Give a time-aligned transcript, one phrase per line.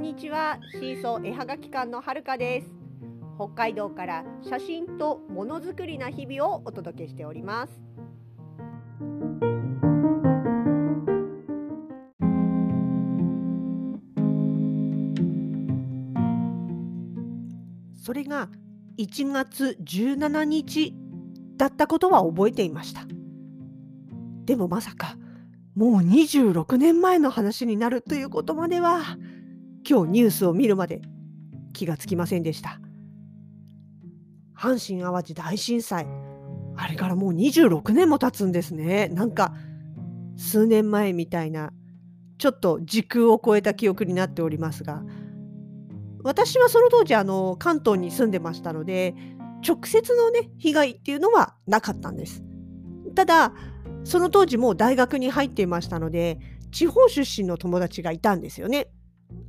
[0.00, 0.58] んにちは。
[0.72, 2.70] シーソー絵はがき館のはるかです。
[3.36, 7.82] 北海道から写真とものづくりな日々をお届けしております。
[18.02, 18.48] それが
[18.96, 20.94] 1月17日
[21.58, 23.02] だったことは覚えていました。
[24.46, 25.16] でもまさか
[25.74, 29.02] もう26年前の話になるということまでは。
[29.90, 31.02] 今日ニュースを見るまで
[31.72, 32.80] 気がつきませんでした。
[34.56, 36.06] 阪神・淡路大震災。
[36.76, 39.08] あれからもう26年も経つんですね。
[39.08, 39.52] なんか
[40.36, 41.72] 数年前みたいな
[42.38, 45.02] ちょっと時空を超えた記憶になっておりますが。
[46.22, 49.16] 私はその当時あの関東に住んでましたので
[49.66, 52.44] 直接のね被害っていうのはなかったんです。
[53.16, 53.52] ただ
[54.04, 56.38] その当時もう大学に入っていましたので
[56.70, 58.86] 地方出身の友達がいたんですよね。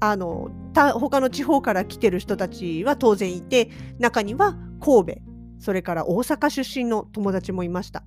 [0.00, 5.20] あの他の地方から来てる人たちは当然いて中には神戸
[5.58, 8.02] それから大阪出身の友達もいました。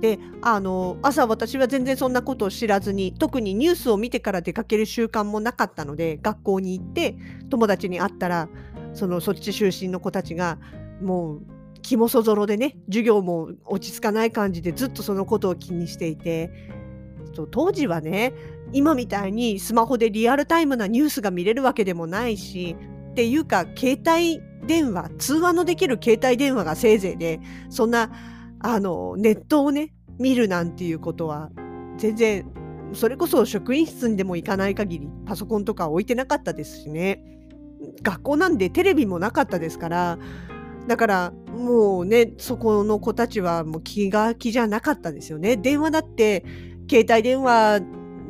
[0.00, 7.16] であの朝私は全然そんなことを知らずに特にニュースを見てから出かける習慣もなかったので学校に行って
[7.50, 8.48] 友達に会ったら
[8.94, 10.58] そのそっち出身の子たちが
[11.02, 11.42] もう
[11.82, 16.50] 気もそぞろでね授業も落ち着かない感じでずっとそのことを気にしていて
[17.50, 18.32] 当時はね
[18.72, 22.76] 今みたいにスマホでリアルタイムなニュースが見れるわけでもないし
[23.10, 27.40] っていうか携帯電話通話のできる携帯電話がせいぜいで
[27.70, 28.10] そんな
[28.60, 31.50] あのネットをね見るなんていうことは
[31.96, 32.46] 全然
[32.92, 37.24] それこそ職員室にでも行かない限りパソコンとか置いてなかったですしね
[38.02, 40.18] 学校なんでテレビもなかったですから
[40.86, 45.56] だからもうねそこの子たちはもう気が気じゃなかったですよね。
[45.56, 46.44] 電話だって
[46.90, 47.80] 携帯電話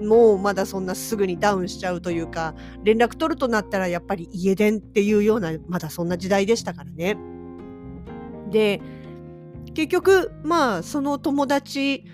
[0.01, 7.17] もうまだそんなすぐにダウンしちゃうというか連絡取るとなったらやっぱり家電っていうようなまだそんな時代でしたからね。
[8.51, 8.81] で
[9.75, 12.05] 結局まあその友達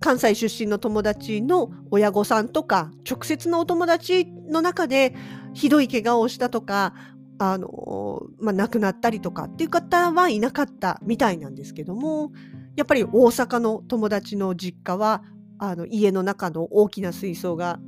[0.00, 5.14] 関西出身の友達の親御さんとか直接のお友達の中で
[5.54, 6.92] ひどい怪我をしたとか
[7.38, 12.32] あの、まあ、亡くなったりとかっていう方はいなかったみたいなんですけども
[12.76, 15.22] やっぱり大阪の友達の実家は
[15.70, 17.78] あの家の中の大きな水槽が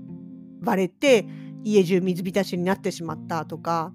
[0.62, 1.26] 割れて
[1.64, 3.92] 家中水浸しになってしまったとか、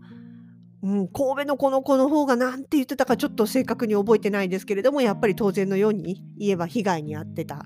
[0.84, 7.66] うん、神戸のこの子の方が何て言ってたかちょっと正確に覚えてないんですけれどもやっぱり当然のように家は被害に遭ってた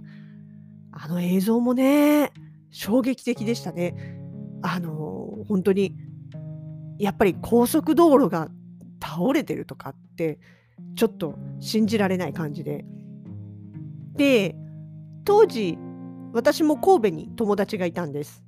[0.91, 2.31] あの映像もね
[2.71, 3.95] 衝撃的でしたね。
[4.61, 5.95] あの本当に
[6.97, 8.49] やっぱり高速道路が
[9.01, 10.39] 倒れてるとかって
[10.95, 12.85] ちょっと信じられない感じで。
[14.15, 14.55] で
[15.25, 15.77] 当時
[16.35, 18.43] 私も神戸に友達がいたんです。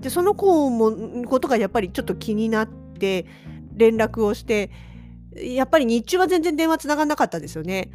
[0.00, 3.26] でその子もことがやっぱりちょっと気になって
[3.74, 4.70] 連絡をして
[5.36, 7.90] やっぱり日中は全然電話つながんなかったですよね。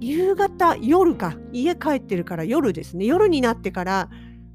[0.00, 4.10] 夕方夜か家帰ってるから夜ですね夜になってから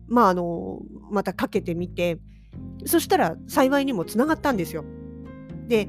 [0.10, 2.20] まああのまたかけてみて
[2.86, 4.84] そしたら幸いにもつながったんですよ。
[5.70, 5.88] で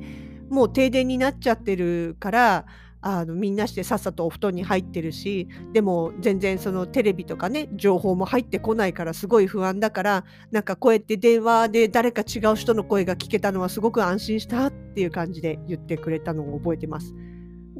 [0.49, 2.67] もう停電になっちゃってるから
[3.03, 17.15] あのみんなしてさっさとお布団に入ってるしでも全然そのテレビとかね情報も入ってこないからすごい不安だからなんかこうやって電話で誰か違う人の声が聞けたのはすごく安心したっていう感じで言ってくれたのを覚えてます。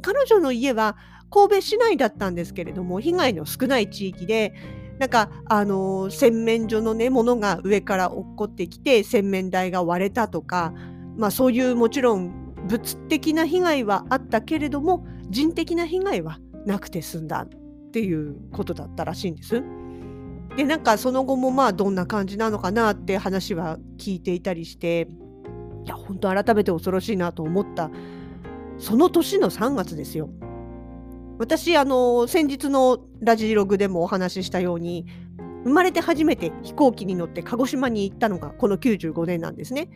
[0.01, 0.97] 彼女の家は
[1.29, 4.53] 神戸市内だったんですけれども被害の少ない地域で
[5.01, 10.75] なんか、あの、洗面所のね、ものが上から落っこってきて、洗面台が割れたとか、
[11.17, 12.40] まあそういうもちろん
[12.71, 19.61] 物的な被害はあったけれども、人的な被害はなくて済んだっていうことだったらしいんです。
[20.55, 25.09] で、なんかその後もまあどんな感じなのかなって話は聞いていたりして、
[25.85, 27.91] いや、本当改めて恐ろしいなと思った、
[28.77, 30.29] その年の3月ですよ。
[31.39, 35.07] 私あの先日のラジログでもお話ししたように
[35.63, 39.89] 生まれて初めて飛行機に乗って鹿児島に行ったのがこの95年なんですね。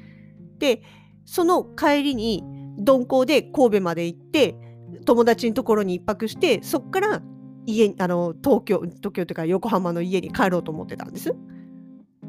[0.57, 0.81] で
[1.23, 2.43] その帰りに
[2.77, 4.55] 鈍行で神戸まで行って
[5.05, 7.21] 友達のところに1泊してそっから
[7.65, 11.35] 家あの東京東京というか横浜の家に帰ろうと思ってたんです。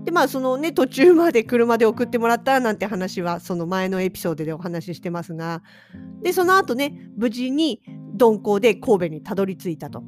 [0.05, 5.63] でまあそのね途中まで車で送ってもらったなんて話はその前のエピソードでお話ししてますが
[6.23, 7.83] でその後ね無事に
[8.19, 10.05] 鈍行で神戸にたどり着いたと。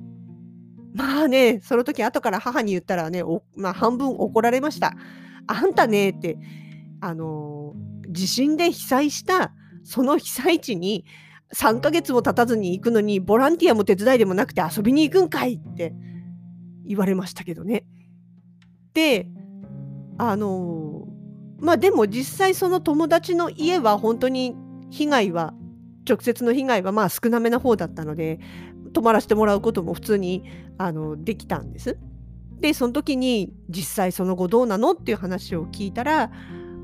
[0.94, 3.22] まあね、その時後から母に言ったらね、
[3.54, 4.94] まあ、半分怒られました。
[5.46, 6.38] あんたねって、
[7.00, 7.74] あの、
[8.08, 9.52] 地震で被災した
[9.88, 11.06] その被災地に
[11.54, 15.94] 3ヶ月も経たずに行くのにボランティアも手伝いでもなくて遊びに行くんかいって
[16.84, 17.86] 言われましたけどね。
[18.92, 19.28] で、
[20.18, 24.54] あのー、まあでも実際その友達の家は本当に
[24.90, 25.54] 被害は
[26.06, 28.40] 直接の被害はまあ少なめな方だったので
[28.92, 30.44] 泊まらせてもらうことも普通に
[30.76, 31.98] あのできたんです。
[32.60, 36.30] でその時に実際その後どうなのっていう話を聞いたら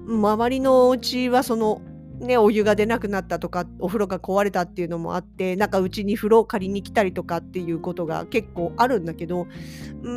[0.06, 1.82] 周りのお家はその
[2.20, 9.46] ね、お湯が出なくなったとかお風呂が壊れたっていうのもあってなんかうちに風呂を借りに来たりとかっていうことが結構あるんだけど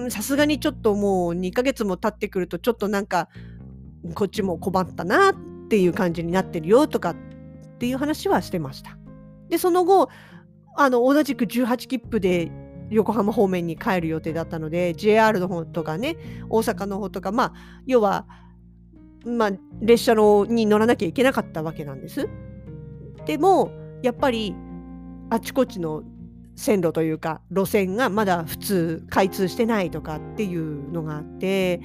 [0.09, 3.29] さすがにちょっともう2ヶ月も経ってくるとちょっとなんか
[4.13, 5.35] こっちも困ったなっ
[5.69, 7.15] ていう感じになってるよとかっ
[7.79, 8.97] ていう話はしてました。
[9.49, 10.09] でその後
[10.75, 12.51] あの同じく18切符で
[12.89, 16.17] 横浜方面に帰る予定だったので JR の方とかね
[16.49, 17.53] 大阪の方とかまあ
[17.85, 18.27] 要は
[19.25, 22.29] まあ、列車のに乗らなきゃいけなかったわけなんです。
[23.25, 23.71] でも
[24.01, 24.55] やっぱり
[25.29, 26.03] あちこちの
[26.55, 31.81] 線路というか路線がまだ普通開通してないとかっていうのがあって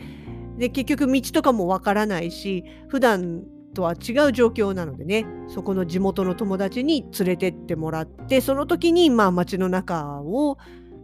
[0.57, 3.43] で結局道とかもわからないし普段
[3.75, 10.59] とは違う状況なのでねそこの地元の友達に連れてってもらってその時にまあ街の中を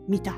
[0.08, 0.36] 見たっ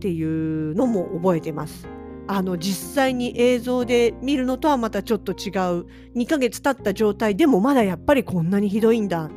[0.00, 1.86] ていうのも覚えてます。
[2.32, 5.50] あの実際に映像で見るのとはまたちょっと違
[5.80, 5.86] う。
[6.14, 9.28] 2ヶ月経った状態でもまだやっぱりこんなにひどいんだ。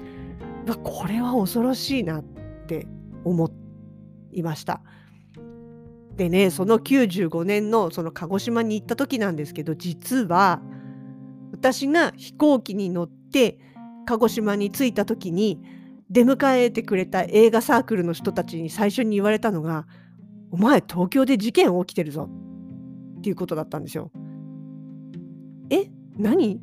[0.83, 2.23] これは恐ろしいなっ
[2.67, 2.85] て
[3.25, 3.49] 思
[4.31, 4.81] いました。
[6.17, 10.61] でねその95年のその鹿児島に行った時なんですけど実は
[11.51, 13.57] 私が飛行機に乗って
[14.05, 15.59] 鹿児島に着いた時に
[16.11, 19.87] 出迎えてくれた映画サークルの人たちに最初に言われたのが
[20.51, 22.29] 「お前東京で事件起きてるぞ」
[23.23, 24.11] っていうことだったんですよ。
[25.69, 25.89] え？
[26.17, 26.59] 何？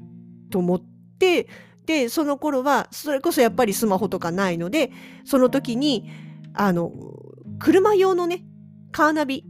[0.51, 0.83] と思っ
[1.19, 1.49] て
[1.87, 4.93] でその頃はそれこそやっぱりスマホとかないので
[5.25, 6.11] その時に
[6.53, 6.93] あの
[7.59, 8.45] 車用のね
[8.93, 9.47] カーナビ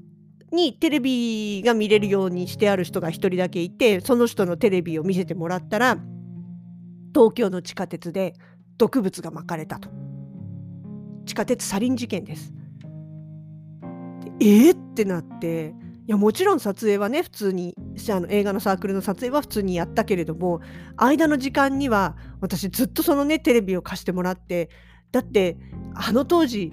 [0.52, 5.98] にテレビが見れるようにしてある人が1人だけいてその人のテレビを見せてもらったら
[7.12, 8.34] 東京の地下鉄で
[8.78, 9.88] 毒物がまかれたと
[11.26, 12.52] 地下鉄サリン事件です。
[14.38, 14.70] え？
[14.70, 15.74] ー、ってなって
[16.10, 17.74] やもちろん撮影はね普通に
[18.10, 20.60] あの映画のサークルの撮影は普通にやったけれども
[20.96, 24.70] 間の時間には私ずっとそのねテレビを貸してもらって
[25.12, 25.56] だって
[25.94, 26.72] あの当時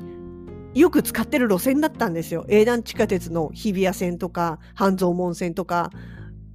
[0.74, 5.92] よく使ってる路線だったんですよ営団地下鉄の日比谷線とか半蔵門線とか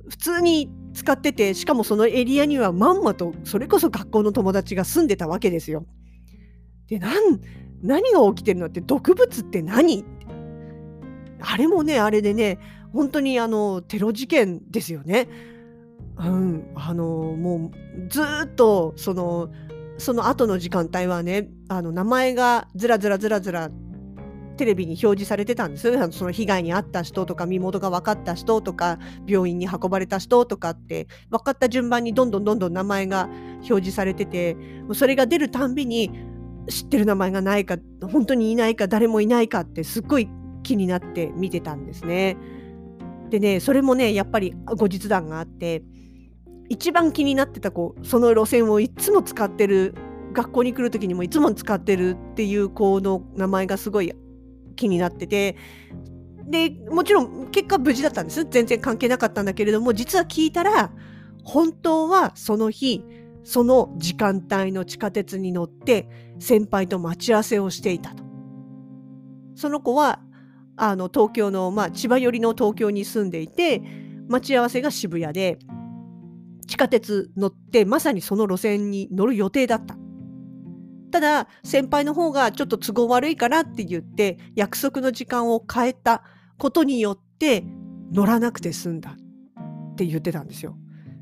[0.09, 5.87] 普通に使っててしかもそのエリアにはまんまとそれこそ学校の友達が住んでたわけですよ。
[6.89, 7.01] で
[7.83, 10.05] 何が起きてるのって毒物って何
[11.45, 12.59] あれもねあれでね
[12.93, 15.29] 本当にあのテロ事件ですよね。
[16.19, 19.51] うん、あのもうずっとその
[19.99, 23.71] その後の時間帯はねあの名前がずらずらずらずら
[24.57, 34.57] テレビに表示されてたんですその被害に遭った人とか身元が分かった人とか病院に運ばれた人とかって分かった順番にどんどんどんどん名前が表示されてて
[34.95, 36.11] それが出るたんびに
[36.69, 40.29] 知ってる名前がないか本当にいないか誰もいないかってすっごい
[40.63, 42.37] 気になって見てたんですね。
[43.31, 45.83] でねそれもねやっぱり後日談があって
[46.69, 49.95] 一番気になってた子その路線をいつも使ってる
[50.33, 54.13] 学校に来る時にもいつも使ってるっていう子の名前がすごい
[54.77, 55.57] 気になってて
[56.45, 60.93] でもちろん結果無事だったんです全然関係なかったんだけれども実は聞いたら
[61.45, 63.03] 本当はその日
[63.45, 66.09] その時間帯の地下鉄に乗って
[66.39, 68.23] 先輩と待ち合わせをしていたと。
[69.55, 70.21] その子は
[70.77, 73.83] あの東京の、まあ、千葉寄りの東京に住んでいて
[74.29, 75.59] 待ち合わせが渋谷で
[76.67, 79.97] 地下鉄乗ってまさにその路線に乗る予定だった。
[81.11, 86.23] ただ先輩の方がちょっと都合悪いからって言って約束の時間を変えた
[86.57, 87.65] ことによって
[88.13, 90.77] 乗らなくて済んだって言ってたんですよ。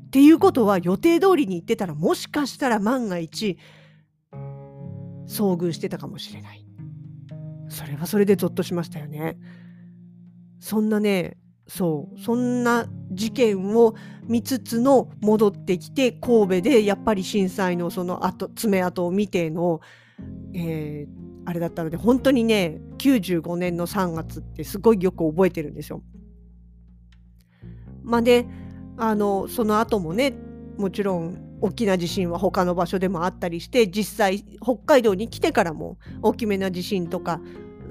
[0.07, 3.57] っていうことは予定通りに行ってたらもしかしたら万が一
[5.27, 6.65] 遭遇してたかもしれない。
[7.71, 9.37] それはそれでゾッとしましたよね。
[10.59, 11.37] そんなね
[11.67, 13.95] そうそんな事件を
[14.27, 19.79] 見つつの戻ってきて神戸でやっぱり震災のその後爪痕を見ての、
[20.53, 26.03] えー、あれだったので本当にね95年の3月ってすごいよく覚えてるんですよ。
[28.03, 28.45] まあで
[28.97, 30.33] あのその後もね
[30.77, 37.39] もちろん大きな地震は他の場所でもあったりして実際北海道に来てからも大きめな地震とか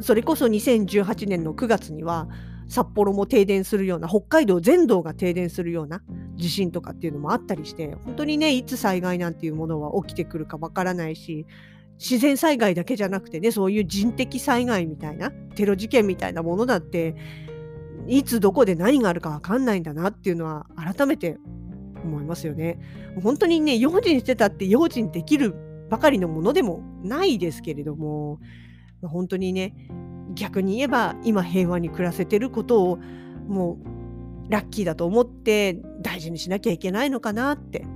[0.00, 2.28] それこそ2018年の9月には
[2.68, 6.02] 札幌も停電するような北海道全道が停電するような
[6.36, 11.46] 地震とかっていうのもあったりして本当にねいつ災害なんていうものは起きてくるかわからないし
[11.98, 17.14] 自然災害だけじゃなくてねそういう人的災害みたいなテロ事件みたいなものだって
[18.06, 21.38] いつどこで何があるかわかんないんだなっていうのは改めて
[22.02, 22.78] 思いますよね。
[23.22, 25.54] 本当にね用心してたって用心できる
[25.88, 28.38] ばかりのものでもないですけれども、
[29.02, 29.74] 本当にね
[30.34, 32.98] 逆に言えば今平和に暮らせてることを
[33.48, 33.78] も
[34.48, 37.86] うラッキーだと思って大事にしなきゃいけないのかなって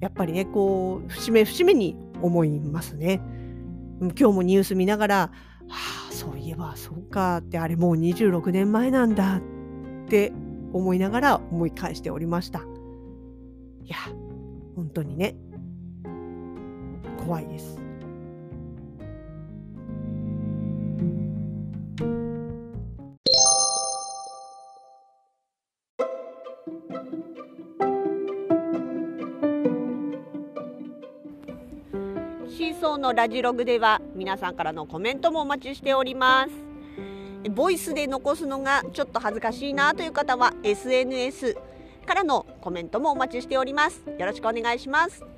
[0.00, 3.20] やっぱりねこう節目節目に思いますね。
[4.00, 5.30] 今日もニュース見ながら、は
[6.10, 9.42] あ、そういえばそうかってあれもう26年前なんだっ
[10.08, 10.32] て
[10.72, 12.62] 思いながら思い返しておりました。
[13.86, 13.98] いや
[14.74, 15.36] 本当にね
[17.24, 17.78] 怖いです。
[32.48, 41.58] シーソーのラジログでは皆さんからのコメントもお待ちしておりますボイスで残すのがちょっと恥ずかしいなという方は SNS
[42.06, 44.02] からのコメントもお待ちしております。
[44.18, 45.35] よろしくお願いします。